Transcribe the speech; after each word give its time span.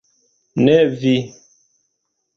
Ne 0.63 0.77
vi. 0.99 1.15